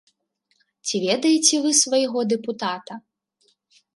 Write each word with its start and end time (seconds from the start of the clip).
Ці 0.85 0.95
ведаеце 1.03 1.55
вы 1.65 1.71
свайго 1.81 2.19
дэпутата? 2.33 2.93